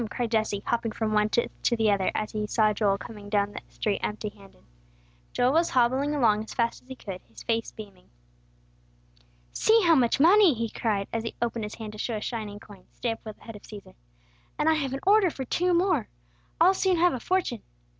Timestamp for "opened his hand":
11.39-11.91